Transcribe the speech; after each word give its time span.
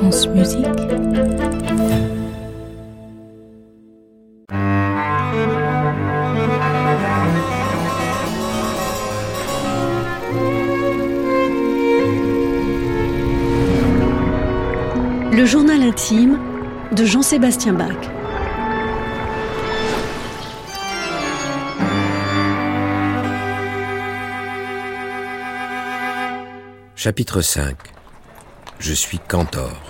France 0.00 0.28
Musique. 0.28 0.66
Le 15.32 15.44
journal 15.44 15.82
intime 15.82 16.38
de 16.92 17.04
Jean-Sébastien 17.04 17.74
Bach. 17.74 17.90
Chapitre 26.96 27.42
5 27.42 27.76
Je 28.78 28.94
suis 28.94 29.18
Cantor. 29.18 29.89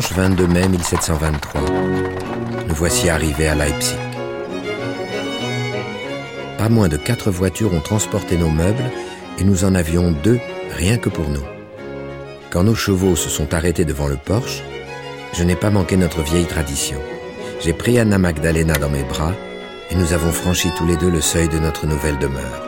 Dimanche 0.00 0.16
22 0.16 0.46
mai 0.46 0.66
1723. 0.66 1.60
Nous 2.68 2.74
voici 2.74 3.10
arrivés 3.10 3.48
à 3.48 3.54
Leipzig. 3.54 3.98
Pas 6.56 6.70
moins 6.70 6.88
de 6.88 6.96
quatre 6.96 7.30
voitures 7.30 7.74
ont 7.74 7.80
transporté 7.80 8.38
nos 8.38 8.48
meubles 8.48 8.90
et 9.38 9.44
nous 9.44 9.64
en 9.64 9.74
avions 9.74 10.10
deux 10.10 10.40
rien 10.74 10.96
que 10.96 11.10
pour 11.10 11.28
nous. 11.28 11.44
Quand 12.48 12.62
nos 12.62 12.74
chevaux 12.74 13.14
se 13.14 13.28
sont 13.28 13.52
arrêtés 13.52 13.84
devant 13.84 14.08
le 14.08 14.16
porche, 14.16 14.62
je 15.34 15.44
n'ai 15.44 15.56
pas 15.56 15.68
manqué 15.68 15.98
notre 15.98 16.22
vieille 16.22 16.46
tradition. 16.46 16.98
J'ai 17.60 17.74
pris 17.74 17.98
Anna 17.98 18.16
Magdalena 18.16 18.78
dans 18.78 18.88
mes 18.88 19.04
bras 19.04 19.34
et 19.90 19.96
nous 19.96 20.14
avons 20.14 20.32
franchi 20.32 20.70
tous 20.78 20.86
les 20.86 20.96
deux 20.96 21.10
le 21.10 21.20
seuil 21.20 21.48
de 21.48 21.58
notre 21.58 21.86
nouvelle 21.86 22.18
demeure. 22.18 22.66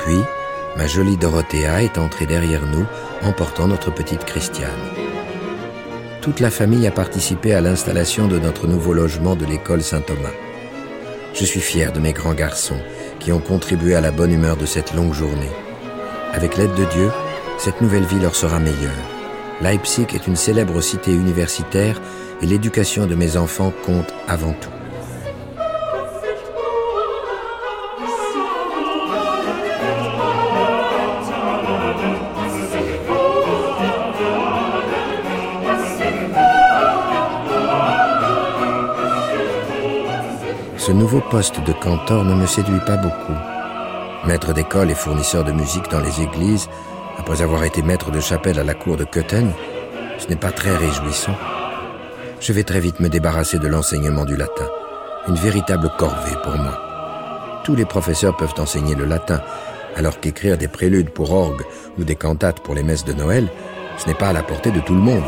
Puis, 0.00 0.18
ma 0.76 0.88
jolie 0.88 1.18
Dorothea 1.18 1.84
est 1.84 1.98
entrée 1.98 2.26
derrière 2.26 2.66
nous, 2.66 2.86
emportant 3.22 3.68
notre 3.68 3.92
petite 3.92 4.24
Christiane. 4.24 4.70
Toute 6.24 6.40
la 6.40 6.50
famille 6.50 6.86
a 6.86 6.90
participé 6.90 7.52
à 7.52 7.60
l'installation 7.60 8.28
de 8.28 8.38
notre 8.38 8.66
nouveau 8.66 8.94
logement 8.94 9.36
de 9.36 9.44
l'école 9.44 9.82
Saint-Thomas. 9.82 10.32
Je 11.34 11.44
suis 11.44 11.60
fier 11.60 11.92
de 11.92 12.00
mes 12.00 12.14
grands 12.14 12.32
garçons 12.32 12.80
qui 13.20 13.30
ont 13.30 13.40
contribué 13.40 13.94
à 13.94 14.00
la 14.00 14.10
bonne 14.10 14.32
humeur 14.32 14.56
de 14.56 14.64
cette 14.64 14.94
longue 14.94 15.12
journée. 15.12 15.50
Avec 16.32 16.56
l'aide 16.56 16.74
de 16.76 16.86
Dieu, 16.86 17.10
cette 17.58 17.82
nouvelle 17.82 18.06
vie 18.06 18.20
leur 18.20 18.34
sera 18.34 18.58
meilleure. 18.58 18.90
Leipzig 19.60 20.06
est 20.14 20.26
une 20.26 20.34
célèbre 20.34 20.80
cité 20.80 21.12
universitaire 21.12 22.00
et 22.40 22.46
l'éducation 22.46 23.06
de 23.06 23.14
mes 23.14 23.36
enfants 23.36 23.74
compte 23.84 24.14
avant 24.26 24.54
tout. 24.54 24.73
Nouveau 40.94 41.20
poste 41.20 41.60
de 41.66 41.72
cantor 41.72 42.24
ne 42.24 42.34
me 42.34 42.46
séduit 42.46 42.80
pas 42.86 42.96
beaucoup. 42.96 43.34
Maître 44.26 44.54
d'école 44.54 44.90
et 44.90 44.94
fournisseur 44.94 45.44
de 45.44 45.52
musique 45.52 45.90
dans 45.90 46.00
les 46.00 46.22
églises, 46.22 46.68
après 47.18 47.42
avoir 47.42 47.64
été 47.64 47.82
maître 47.82 48.10
de 48.10 48.20
chapelle 48.20 48.58
à 48.58 48.64
la 48.64 48.74
cour 48.74 48.96
de 48.96 49.04
Köthen, 49.04 49.52
ce 50.18 50.28
n'est 50.28 50.36
pas 50.36 50.52
très 50.52 50.74
réjouissant. 50.76 51.36
Je 52.40 52.52
vais 52.52 52.64
très 52.64 52.80
vite 52.80 53.00
me 53.00 53.08
débarrasser 53.08 53.58
de 53.58 53.68
l'enseignement 53.68 54.24
du 54.24 54.36
latin. 54.36 54.66
Une 55.28 55.36
véritable 55.36 55.90
corvée 55.98 56.36
pour 56.42 56.56
moi. 56.56 56.78
Tous 57.64 57.74
les 57.74 57.86
professeurs 57.86 58.36
peuvent 58.36 58.54
enseigner 58.58 58.94
le 58.94 59.04
latin, 59.04 59.40
alors 59.96 60.20
qu'écrire 60.20 60.58
des 60.58 60.68
préludes 60.68 61.10
pour 61.10 61.32
orgue 61.32 61.62
ou 61.98 62.04
des 62.04 62.16
cantates 62.16 62.60
pour 62.60 62.74
les 62.74 62.82
messes 62.82 63.04
de 63.04 63.12
Noël, 63.12 63.48
ce 63.96 64.06
n'est 64.06 64.14
pas 64.14 64.28
à 64.28 64.32
la 64.32 64.42
portée 64.42 64.70
de 64.70 64.80
tout 64.80 64.94
le 64.94 65.00
monde. 65.00 65.24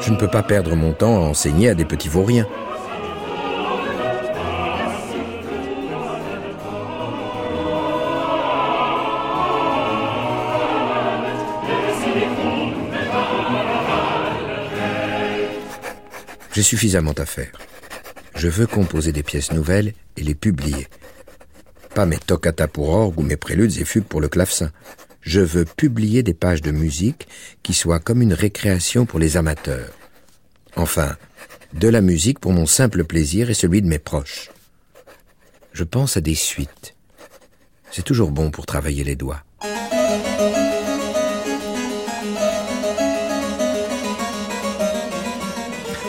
Je 0.00 0.10
ne 0.10 0.16
peux 0.16 0.28
pas 0.28 0.42
perdre 0.42 0.74
mon 0.74 0.92
temps 0.92 1.14
à 1.16 1.28
enseigner 1.28 1.68
à 1.68 1.74
des 1.74 1.84
petits 1.84 2.08
vauriens. 2.08 2.46
J'ai 16.52 16.62
suffisamment 16.62 17.12
à 17.12 17.26
faire. 17.26 17.52
Je 18.34 18.48
veux 18.48 18.66
composer 18.66 19.12
des 19.12 19.22
pièces 19.22 19.52
nouvelles 19.52 19.94
et 20.16 20.22
les 20.22 20.34
publier. 20.34 20.88
Pas 21.94 22.06
mes 22.06 22.18
toccata 22.18 22.68
pour 22.68 22.90
orgue 22.90 23.18
ou 23.18 23.22
mes 23.22 23.36
préludes 23.36 23.78
et 23.78 23.84
fugues 23.84 24.04
pour 24.04 24.20
le 24.20 24.28
clavecin. 24.28 24.70
Je 25.22 25.40
veux 25.40 25.64
publier 25.64 26.22
des 26.22 26.34
pages 26.34 26.62
de 26.62 26.70
musique 26.70 27.28
qui 27.62 27.74
soient 27.74 28.00
comme 28.00 28.22
une 28.22 28.34
récréation 28.34 29.06
pour 29.06 29.18
les 29.18 29.36
amateurs. 29.36 29.92
Enfin, 30.76 31.16
de 31.72 31.88
la 31.88 32.00
musique 32.00 32.38
pour 32.38 32.52
mon 32.52 32.66
simple 32.66 33.04
plaisir 33.04 33.50
et 33.50 33.54
celui 33.54 33.80
de 33.82 33.88
mes 33.88 33.98
proches. 33.98 34.50
Je 35.72 35.84
pense 35.84 36.16
à 36.16 36.20
des 36.20 36.34
suites. 36.34 36.94
C'est 37.90 38.04
toujours 38.04 38.30
bon 38.30 38.50
pour 38.50 38.66
travailler 38.66 39.04
les 39.04 39.16
doigts. 39.16 39.44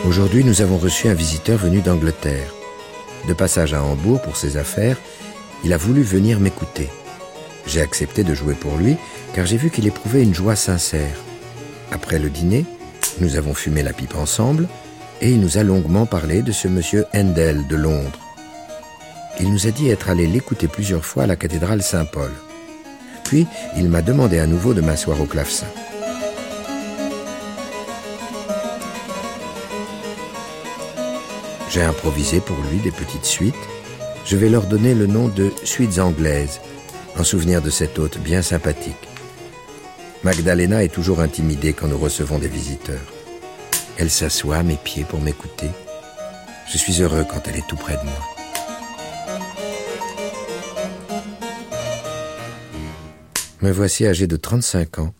Aujourd'hui, 0.04 0.44
nous 0.44 0.60
avons 0.60 0.76
reçu 0.76 1.08
un 1.08 1.14
visiteur 1.14 1.56
venu 1.56 1.80
d'Angleterre. 1.80 2.52
De 3.26 3.32
passage 3.32 3.72
à 3.72 3.82
Hambourg 3.82 4.20
pour 4.20 4.36
ses 4.36 4.58
affaires, 4.58 4.98
il 5.64 5.72
a 5.72 5.78
voulu 5.78 6.02
venir 6.02 6.40
m'écouter. 6.40 6.90
J'ai 7.66 7.80
accepté 7.80 8.22
de 8.22 8.34
jouer 8.34 8.52
pour 8.52 8.76
lui 8.76 8.96
car 9.32 9.46
j'ai 9.46 9.56
vu 9.56 9.70
qu'il 9.70 9.86
éprouvait 9.86 10.22
une 10.22 10.34
joie 10.34 10.56
sincère. 10.56 11.16
Après 11.90 12.18
le 12.18 12.28
dîner, 12.28 12.66
nous 13.20 13.36
avons 13.36 13.54
fumé 13.54 13.82
la 13.82 13.94
pipe 13.94 14.14
ensemble 14.14 14.68
et 15.22 15.30
il 15.30 15.40
nous 15.40 15.56
a 15.56 15.62
longuement 15.62 16.04
parlé 16.04 16.42
de 16.42 16.52
ce 16.52 16.68
monsieur 16.68 17.06
Handel 17.14 17.66
de 17.66 17.76
Londres. 17.76 18.20
Il 19.40 19.50
nous 19.50 19.66
a 19.66 19.70
dit 19.70 19.88
être 19.88 20.10
allé 20.10 20.26
l'écouter 20.26 20.68
plusieurs 20.68 21.06
fois 21.06 21.22
à 21.22 21.26
la 21.26 21.36
cathédrale 21.36 21.82
Saint-Paul. 21.82 22.30
Puis, 23.24 23.46
il 23.74 23.88
m'a 23.88 24.02
demandé 24.02 24.38
à 24.38 24.46
nouveau 24.46 24.74
de 24.74 24.82
m'asseoir 24.82 25.18
au 25.22 25.24
clavecin. 25.24 25.66
J'ai 31.74 31.82
improvisé 31.82 32.38
pour 32.38 32.56
lui 32.70 32.78
des 32.78 32.92
petites 32.92 33.24
suites. 33.24 33.56
Je 34.24 34.36
vais 34.36 34.48
leur 34.48 34.68
donner 34.68 34.94
le 34.94 35.08
nom 35.08 35.26
de 35.26 35.50
suites 35.64 35.98
anglaises, 35.98 36.60
en 37.18 37.24
souvenir 37.24 37.62
de 37.62 37.68
cet 37.68 37.98
hôte 37.98 38.18
bien 38.18 38.42
sympathique. 38.42 39.08
Magdalena 40.22 40.84
est 40.84 40.94
toujours 40.94 41.18
intimidée 41.18 41.72
quand 41.72 41.88
nous 41.88 41.98
recevons 41.98 42.38
des 42.38 42.46
visiteurs. 42.46 43.12
Elle 43.98 44.08
s'assoit 44.08 44.58
à 44.58 44.62
mes 44.62 44.76
pieds 44.76 45.02
pour 45.02 45.20
m'écouter. 45.20 45.66
Je 46.70 46.78
suis 46.78 47.02
heureux 47.02 47.26
quand 47.28 47.48
elle 47.48 47.56
est 47.56 47.66
tout 47.66 47.74
près 47.74 47.96
de 47.96 48.04
moi. 48.04 48.22
Me 53.62 53.72
voici 53.72 54.06
âgé 54.06 54.28
de 54.28 54.36
35 54.36 55.00
ans. 55.00 55.12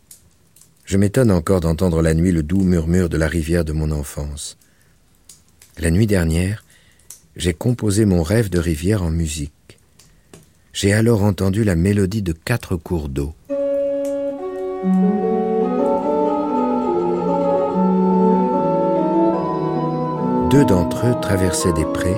Je 0.85 0.99
m'étonne 0.99 1.33
encore 1.33 1.59
d'entendre 1.59 2.01
la 2.01 2.15
nuit 2.15 2.31
le 2.31 2.45
doux 2.45 2.63
murmure 2.63 3.09
de 3.09 3.17
la 3.17 3.27
rivière 3.27 3.65
de 3.65 3.73
mon 3.73 3.91
enfance. 3.91 4.57
La 5.79 5.91
nuit 5.91 6.07
dernière, 6.07 6.65
j'ai 7.35 7.53
composé 7.53 8.05
mon 8.05 8.23
rêve 8.23 8.49
de 8.49 8.61
rivière 8.61 9.03
en 9.03 9.11
musique. 9.11 9.53
J'ai 10.73 10.93
alors 10.93 11.25
entendu 11.25 11.65
la 11.65 11.75
mélodie 11.75 12.23
de 12.23 12.33
quatre 12.33 12.77
cours 12.77 13.09
d'eau. 13.09 13.35
Deux 20.51 20.65
d'entre 20.65 21.07
eux 21.07 21.17
traversaient 21.21 21.73
des 21.73 21.85
prés. 21.87 22.17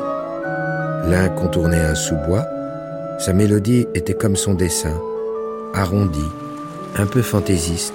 L'un 1.08 1.28
contournait 1.30 1.80
un 1.80 1.94
sous-bois. 1.94 2.46
Sa 3.18 3.32
mélodie 3.32 3.86
était 3.94 4.12
comme 4.12 4.36
son 4.36 4.52
dessin, 4.52 5.00
arrondie, 5.72 6.20
un 6.96 7.06
peu 7.06 7.22
fantaisiste. 7.22 7.94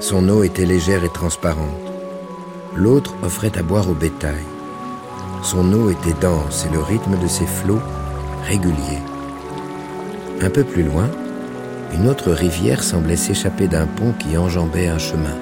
Son 0.00 0.28
eau 0.28 0.42
était 0.42 0.66
légère 0.66 1.04
et 1.04 1.12
transparente. 1.12 1.91
L'autre 2.74 3.14
offrait 3.22 3.56
à 3.58 3.62
boire 3.62 3.90
au 3.90 3.94
bétail. 3.94 4.44
Son 5.42 5.72
eau 5.74 5.90
était 5.90 6.18
dense 6.20 6.66
et 6.66 6.72
le 6.72 6.80
rythme 6.80 7.18
de 7.18 7.26
ses 7.26 7.46
flots 7.46 7.82
régulier. 8.44 8.98
Un 10.40 10.50
peu 10.50 10.64
plus 10.64 10.82
loin, 10.82 11.08
une 11.92 12.08
autre 12.08 12.32
rivière 12.32 12.82
semblait 12.82 13.16
s'échapper 13.16 13.68
d'un 13.68 13.86
pont 13.86 14.14
qui 14.18 14.38
enjambait 14.38 14.88
un 14.88 14.98
chemin. 14.98 15.36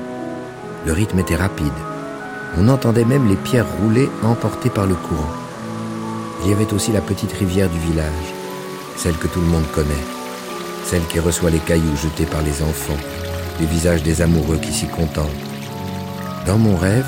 Le 0.84 0.92
rythme 0.92 1.20
était 1.20 1.36
rapide. 1.36 1.72
On 2.58 2.68
entendait 2.68 3.04
même 3.04 3.28
les 3.28 3.36
pierres 3.36 3.66
rouler 3.80 4.08
emportées 4.24 4.70
par 4.70 4.86
le 4.86 4.94
courant. 4.94 5.30
Il 6.42 6.50
y 6.50 6.52
avait 6.52 6.72
aussi 6.72 6.90
la 6.90 7.00
petite 7.00 7.32
rivière 7.32 7.68
du 7.68 7.78
village, 7.78 8.34
celle 8.96 9.16
que 9.16 9.28
tout 9.28 9.40
le 9.40 9.46
monde 9.46 9.70
connaît, 9.72 10.04
celle 10.84 11.06
qui 11.06 11.20
reçoit 11.20 11.50
les 11.50 11.58
cailloux 11.58 11.96
jetés 11.96 12.26
par 12.26 12.42
les 12.42 12.62
enfants, 12.62 12.98
les 13.60 13.66
visages 13.66 14.02
des 14.02 14.20
amoureux 14.20 14.56
qui 14.56 14.72
s'y 14.72 14.88
contentent. 14.88 15.28
Dans 16.46 16.58
mon 16.58 16.76
rêve, 16.76 17.06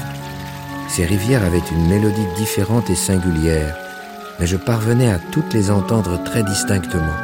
ces 0.93 1.07
rivières 1.07 1.43
avaient 1.43 1.63
une 1.73 1.89
mélodie 1.89 2.27
différente 2.37 2.91
et 2.91 2.95
singulière, 2.95 3.79
mais 4.39 4.47
je 4.47 4.59
parvenais 4.59 5.11
à 5.11 5.19
toutes 5.19 5.55
les 5.55 5.71
entendre 5.71 6.23
très 6.23 6.43
distinctement. 6.43 7.17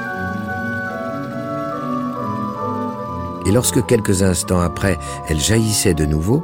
Et 3.44 3.50
lorsque 3.50 3.84
quelques 3.84 4.22
instants 4.22 4.60
après, 4.60 4.96
elles 5.28 5.38
jaillissaient 5.38 5.92
de 5.92 6.06
nouveau, 6.06 6.42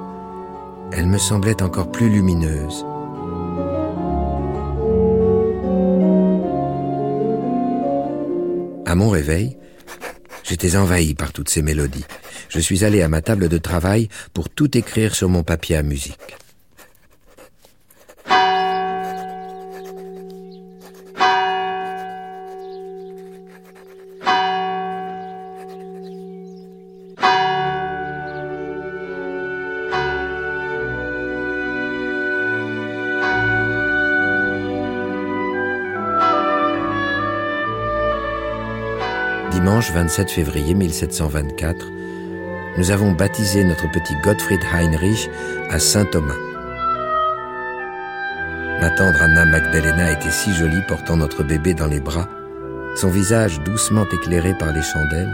elles 0.92 1.06
me 1.06 1.16
semblaient 1.16 1.62
encore 1.62 1.90
plus 1.90 2.10
lumineuses. 2.10 2.84
À 8.84 8.94
mon 8.94 9.08
réveil, 9.08 9.56
j'étais 10.42 10.76
envahi 10.76 11.14
par 11.14 11.32
toutes 11.32 11.48
ces 11.48 11.62
mélodies. 11.62 12.04
Je 12.50 12.60
suis 12.60 12.84
allé 12.84 13.00
à 13.00 13.08
ma 13.08 13.22
table 13.22 13.48
de 13.48 13.58
travail 13.58 14.10
pour 14.34 14.50
tout 14.50 14.76
écrire 14.76 15.14
sur 15.14 15.30
mon 15.30 15.42
papier 15.42 15.76
à 15.76 15.82
musique. 15.82 16.36
Dimanche 39.54 39.92
27 39.92 40.32
février 40.32 40.74
1724, 40.74 41.86
nous 42.76 42.90
avons 42.90 43.12
baptisé 43.12 43.62
notre 43.62 43.88
petit 43.92 44.16
Gottfried 44.24 44.60
Heinrich 44.72 45.30
à 45.70 45.78
Saint 45.78 46.06
Thomas. 46.06 46.34
Ma 48.80 48.90
tendre 48.90 49.22
Anna 49.22 49.44
Magdalena 49.44 50.10
était 50.10 50.32
si 50.32 50.52
jolie 50.52 50.82
portant 50.88 51.16
notre 51.16 51.44
bébé 51.44 51.72
dans 51.72 51.86
les 51.86 52.00
bras, 52.00 52.28
son 52.96 53.10
visage 53.10 53.60
doucement 53.60 54.06
éclairé 54.12 54.54
par 54.58 54.72
les 54.72 54.82
chandelles, 54.82 55.32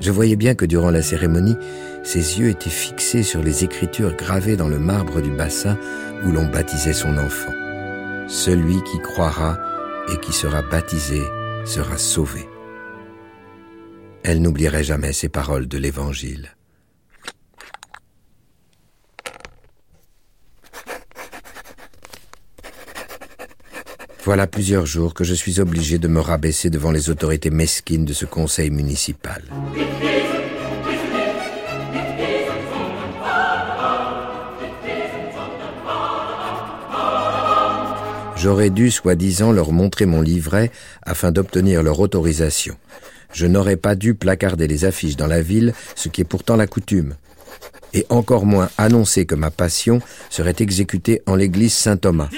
Je 0.00 0.10
voyais 0.10 0.36
bien 0.36 0.54
que 0.54 0.64
durant 0.64 0.90
la 0.90 1.02
cérémonie, 1.02 1.56
ses 2.02 2.40
yeux 2.40 2.48
étaient 2.48 2.70
fixés 2.70 3.22
sur 3.22 3.42
les 3.42 3.64
écritures 3.64 4.16
gravées 4.16 4.56
dans 4.56 4.68
le 4.68 4.78
marbre 4.78 5.20
du 5.20 5.30
bassin 5.30 5.78
où 6.24 6.32
l'on 6.32 6.46
baptisait 6.46 6.94
son 6.94 7.18
enfant. 7.18 7.52
Celui 8.26 8.82
qui 8.82 8.98
croira 8.98 9.58
et 10.10 10.16
qui 10.18 10.32
sera 10.32 10.62
baptisé 10.62 11.20
sera 11.66 11.98
sauvé. 11.98 12.48
Elle 14.22 14.40
n'oublierait 14.40 14.84
jamais 14.84 15.12
ces 15.12 15.28
paroles 15.28 15.68
de 15.68 15.78
l'Évangile. 15.78 16.50
Voilà 24.30 24.46
plusieurs 24.46 24.86
jours 24.86 25.12
que 25.12 25.24
je 25.24 25.34
suis 25.34 25.58
obligé 25.58 25.98
de 25.98 26.06
me 26.06 26.20
rabaisser 26.20 26.70
devant 26.70 26.92
les 26.92 27.10
autorités 27.10 27.50
mesquines 27.50 28.04
de 28.04 28.12
ce 28.12 28.26
conseil 28.26 28.70
municipal. 28.70 29.42
J'aurais 38.36 38.70
dû, 38.70 38.92
soi-disant, 38.92 39.50
leur 39.50 39.72
montrer 39.72 40.06
mon 40.06 40.20
livret 40.20 40.70
afin 41.02 41.32
d'obtenir 41.32 41.82
leur 41.82 41.98
autorisation. 41.98 42.76
Je 43.32 43.48
n'aurais 43.48 43.76
pas 43.76 43.96
dû 43.96 44.14
placarder 44.14 44.68
les 44.68 44.84
affiches 44.84 45.16
dans 45.16 45.26
la 45.26 45.42
ville, 45.42 45.74
ce 45.96 46.08
qui 46.08 46.20
est 46.20 46.24
pourtant 46.24 46.54
la 46.54 46.68
coutume. 46.68 47.16
Et 47.94 48.06
encore 48.10 48.46
moins 48.46 48.70
annoncer 48.78 49.26
que 49.26 49.34
ma 49.34 49.50
passion 49.50 50.00
serait 50.28 50.54
exécutée 50.60 51.20
en 51.26 51.34
l'église 51.34 51.72
Saint-Thomas. 51.72 52.28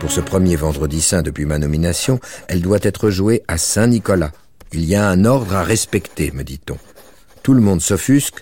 Pour 0.00 0.10
ce 0.10 0.22
premier 0.22 0.56
vendredi 0.56 1.02
saint 1.02 1.20
depuis 1.20 1.44
ma 1.44 1.58
nomination, 1.58 2.20
elle 2.48 2.62
doit 2.62 2.78
être 2.80 3.10
jouée 3.10 3.42
à 3.48 3.58
Saint-Nicolas. 3.58 4.32
Il 4.72 4.82
y 4.86 4.94
a 4.94 5.06
un 5.06 5.26
ordre 5.26 5.54
à 5.54 5.62
respecter, 5.62 6.30
me 6.32 6.42
dit-on. 6.42 6.78
Tout 7.42 7.52
le 7.52 7.60
monde 7.60 7.82
s'offusque, 7.82 8.40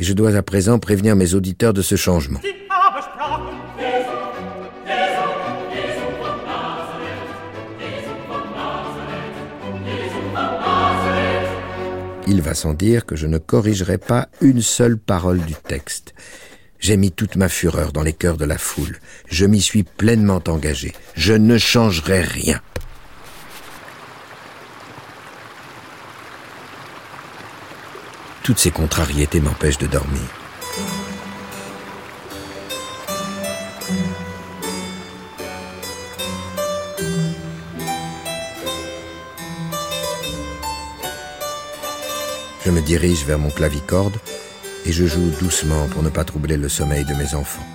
et 0.00 0.04
je 0.04 0.12
dois 0.12 0.34
à 0.34 0.42
présent 0.42 0.80
prévenir 0.80 1.14
mes 1.14 1.34
auditeurs 1.34 1.72
de 1.72 1.80
ce 1.80 1.94
changement. 1.94 2.40
Il 12.26 12.42
va 12.42 12.54
sans 12.54 12.74
dire 12.74 13.06
que 13.06 13.14
je 13.14 13.28
ne 13.28 13.38
corrigerai 13.38 13.98
pas 13.98 14.28
une 14.40 14.60
seule 14.60 14.98
parole 14.98 15.38
du 15.38 15.54
texte. 15.54 16.14
J'ai 16.78 16.96
mis 16.96 17.10
toute 17.10 17.36
ma 17.36 17.48
fureur 17.48 17.92
dans 17.92 18.02
les 18.02 18.12
cœurs 18.12 18.36
de 18.36 18.44
la 18.44 18.58
foule. 18.58 18.98
Je 19.28 19.46
m'y 19.46 19.60
suis 19.60 19.82
pleinement 19.82 20.42
engagé. 20.46 20.92
Je 21.14 21.32
ne 21.32 21.58
changerai 21.58 22.20
rien. 22.20 22.60
Toutes 28.42 28.58
ces 28.58 28.70
contrariétés 28.70 29.40
m'empêchent 29.40 29.78
de 29.78 29.88
dormir. 29.88 30.22
Je 42.64 42.70
me 42.70 42.80
dirige 42.80 43.24
vers 43.24 43.38
mon 43.38 43.50
clavicorde 43.50 44.18
et 44.86 44.92
je 44.92 45.04
joue 45.04 45.30
doucement 45.40 45.88
pour 45.88 46.04
ne 46.04 46.10
pas 46.10 46.22
troubler 46.22 46.56
le 46.56 46.68
sommeil 46.68 47.04
de 47.04 47.14
mes 47.14 47.34
enfants, 47.34 47.66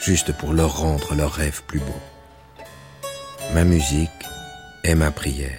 juste 0.00 0.32
pour 0.32 0.54
leur 0.54 0.78
rendre 0.78 1.14
leurs 1.14 1.32
rêves 1.32 1.62
plus 1.66 1.80
beaux. 1.80 1.92
Ma 3.52 3.64
musique 3.64 4.10
est 4.84 4.94
ma 4.94 5.10
prière. 5.10 5.58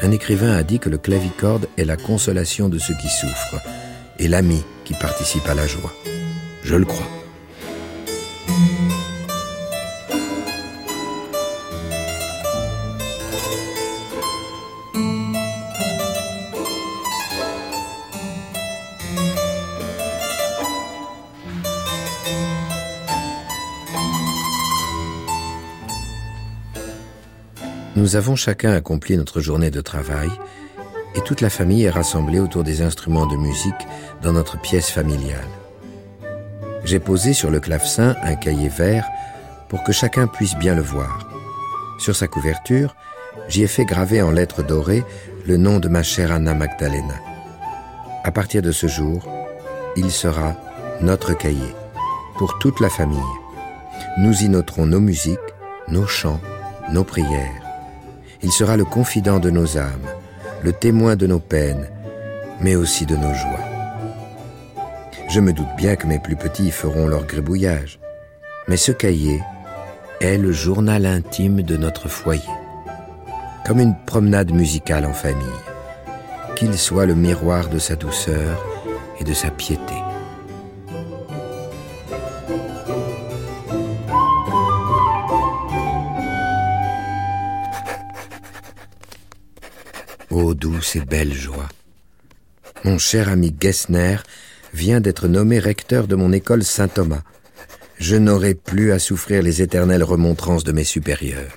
Un 0.00 0.12
écrivain 0.12 0.56
a 0.56 0.62
dit 0.62 0.78
que 0.78 0.88
le 0.88 0.96
clavicorde 0.96 1.68
est 1.76 1.84
la 1.84 1.96
consolation 1.96 2.70
de 2.70 2.78
ceux 2.78 2.94
qui 2.94 3.08
souffrent 3.08 3.60
et 4.18 4.28
l'ami 4.28 4.64
qui 4.86 4.94
participe 4.94 5.46
à 5.48 5.54
la 5.54 5.66
joie. 5.66 5.92
Je 6.62 6.76
le 6.76 6.84
crois. 6.84 7.06
Nous 27.96 28.14
avons 28.14 28.36
chacun 28.36 28.72
accompli 28.72 29.16
notre 29.16 29.40
journée 29.40 29.70
de 29.70 29.80
travail 29.80 30.28
et 31.16 31.22
toute 31.22 31.40
la 31.40 31.50
famille 31.50 31.84
est 31.84 31.90
rassemblée 31.90 32.38
autour 32.38 32.62
des 32.62 32.82
instruments 32.82 33.26
de 33.26 33.36
musique 33.36 33.74
dans 34.22 34.32
notre 34.32 34.60
pièce 34.60 34.90
familiale. 34.90 35.48
J'ai 36.84 37.00
posé 37.00 37.32
sur 37.32 37.50
le 37.50 37.58
clavecin 37.58 38.14
un 38.22 38.34
cahier 38.34 38.68
vert 38.68 39.08
pour 39.68 39.82
que 39.82 39.92
chacun 39.92 40.26
puisse 40.26 40.54
bien 40.56 40.74
le 40.74 40.82
voir. 40.82 41.28
Sur 41.98 42.14
sa 42.14 42.28
couverture, 42.28 42.94
j'y 43.48 43.62
ai 43.62 43.66
fait 43.66 43.84
graver 43.84 44.22
en 44.22 44.30
lettres 44.30 44.62
dorées 44.62 45.04
le 45.46 45.56
nom 45.56 45.80
de 45.80 45.88
ma 45.88 46.02
chère 46.02 46.32
Anna 46.32 46.54
Magdalena. 46.54 47.14
À 48.22 48.30
partir 48.30 48.60
de 48.60 48.70
ce 48.70 48.86
jour, 48.86 49.26
il 49.96 50.10
sera 50.10 50.54
notre 51.00 51.32
cahier 51.32 51.74
pour 52.36 52.58
toute 52.58 52.80
la 52.80 52.90
famille. 52.90 53.18
Nous 54.18 54.42
y 54.42 54.48
noterons 54.48 54.86
nos 54.86 55.00
musiques, 55.00 55.38
nos 55.88 56.06
chants, 56.06 56.40
nos 56.92 57.04
prières. 57.04 57.62
Il 58.42 58.52
sera 58.52 58.76
le 58.76 58.84
confident 58.84 59.40
de 59.40 59.50
nos 59.50 59.78
âmes, 59.78 60.06
le 60.62 60.72
témoin 60.72 61.16
de 61.16 61.26
nos 61.26 61.40
peines 61.40 61.88
mais 62.60 62.74
aussi 62.74 63.06
de 63.06 63.16
nos 63.16 63.34
joies. 63.34 63.64
Je 65.28 65.40
me 65.40 65.52
doute 65.52 65.74
bien 65.76 65.96
que 65.96 66.06
mes 66.06 66.18
plus 66.18 66.36
petits 66.36 66.70
feront 66.70 67.06
leur 67.06 67.26
grébouillage, 67.26 67.98
mais 68.68 68.76
ce 68.76 68.92
cahier 68.92 69.42
est 70.20 70.38
le 70.38 70.52
journal 70.52 71.04
intime 71.04 71.62
de 71.62 71.76
notre 71.76 72.08
foyer, 72.08 72.42
comme 73.66 73.80
une 73.80 73.96
promenade 74.06 74.52
musicale 74.52 75.04
en 75.04 75.12
famille, 75.12 75.46
qu'il 76.54 76.76
soit 76.78 77.06
le 77.06 77.14
miroir 77.14 77.68
de 77.68 77.78
sa 77.78 77.96
douceur 77.96 78.64
et 79.20 79.24
de 79.24 79.34
sa 79.34 79.50
piété. 79.50 79.94
Et 90.94 91.00
belle 91.00 91.32
joie. 91.32 91.68
Mon 92.84 92.98
cher 92.98 93.28
ami 93.28 93.54
Gessner 93.58 94.16
vient 94.74 95.00
d'être 95.00 95.28
nommé 95.28 95.58
recteur 95.58 96.06
de 96.08 96.16
mon 96.16 96.32
école 96.32 96.64
Saint-Thomas. 96.64 97.22
Je 97.98 98.16
n'aurai 98.16 98.54
plus 98.54 98.92
à 98.92 98.98
souffrir 98.98 99.42
les 99.42 99.62
éternelles 99.62 100.02
remontrances 100.02 100.64
de 100.64 100.72
mes 100.72 100.84
supérieurs. 100.84 101.56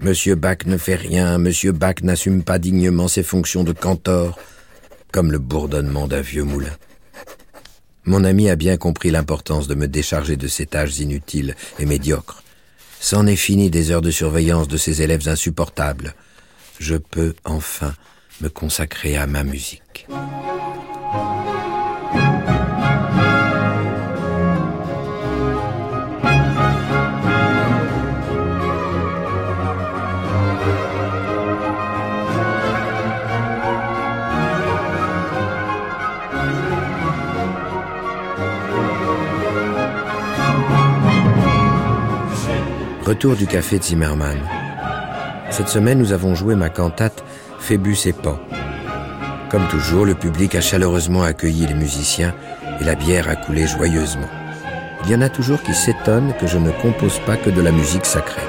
Monsieur 0.00 0.34
Bach 0.34 0.64
ne 0.66 0.78
fait 0.78 0.96
rien, 0.96 1.38
Monsieur 1.38 1.72
Bach 1.72 1.96
n'assume 2.02 2.42
pas 2.42 2.58
dignement 2.58 3.08
ses 3.08 3.22
fonctions 3.22 3.62
de 3.62 3.72
cantor, 3.72 4.38
comme 5.12 5.30
le 5.30 5.38
bourdonnement 5.38 6.08
d'un 6.08 6.22
vieux 6.22 6.44
moulin. 6.44 6.76
Mon 8.04 8.24
ami 8.24 8.48
a 8.48 8.56
bien 8.56 8.78
compris 8.78 9.10
l'importance 9.10 9.68
de 9.68 9.74
me 9.74 9.86
décharger 9.86 10.36
de 10.36 10.48
ces 10.48 10.66
tâches 10.66 10.98
inutiles 10.98 11.54
et 11.78 11.86
médiocres. 11.86 12.42
C'en 13.00 13.26
est 13.26 13.36
fini 13.36 13.70
des 13.70 13.90
heures 13.90 14.02
de 14.02 14.10
surveillance 14.10 14.66
de 14.66 14.76
ces 14.76 15.02
élèves 15.02 15.28
insupportables 15.28 16.14
je 16.82 16.96
peux 16.96 17.34
enfin 17.44 17.94
me 18.40 18.48
consacrer 18.48 19.16
à 19.16 19.28
ma 19.28 19.44
musique. 19.44 20.08
Retour 43.04 43.36
du 43.36 43.46
café 43.46 43.78
Zimmermann. 43.80 44.61
Cette 45.52 45.68
semaine, 45.68 45.98
nous 45.98 46.12
avons 46.12 46.34
joué 46.34 46.54
ma 46.54 46.70
cantate 46.70 47.22
Phébus 47.58 47.98
et 48.06 48.14
Pan. 48.14 48.38
Comme 49.50 49.68
toujours, 49.68 50.06
le 50.06 50.14
public 50.14 50.54
a 50.54 50.62
chaleureusement 50.62 51.24
accueilli 51.24 51.66
les 51.66 51.74
musiciens 51.74 52.34
et 52.80 52.84
la 52.84 52.94
bière 52.94 53.28
a 53.28 53.36
coulé 53.36 53.66
joyeusement. 53.66 54.30
Il 55.04 55.10
y 55.10 55.14
en 55.14 55.20
a 55.20 55.28
toujours 55.28 55.62
qui 55.62 55.74
s'étonnent 55.74 56.32
que 56.40 56.46
je 56.46 56.56
ne 56.56 56.70
compose 56.70 57.18
pas 57.26 57.36
que 57.36 57.50
de 57.50 57.60
la 57.60 57.70
musique 57.70 58.06
sacrée. 58.06 58.40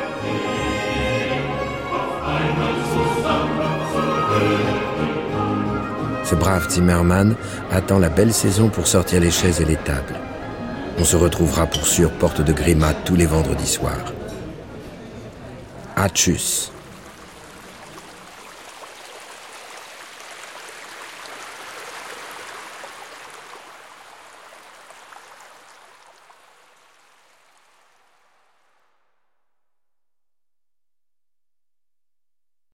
Ce 6.23 6.35
brave 6.35 6.69
Zimmermann 6.69 7.35
attend 7.69 7.99
la 7.99 8.09
belle 8.09 8.33
saison 8.33 8.69
pour 8.69 8.87
sortir 8.87 9.19
les 9.19 9.31
chaises 9.31 9.59
et 9.59 9.65
les 9.65 9.75
tables. 9.75 10.15
On 10.97 11.03
se 11.03 11.17
retrouvera 11.17 11.65
pour 11.65 11.85
sûr 11.85 12.11
porte 12.11 12.39
de 12.39 12.53
Grimma 12.53 12.93
tous 13.03 13.17
les 13.17 13.25
vendredis 13.25 13.67
soirs. 13.67 14.13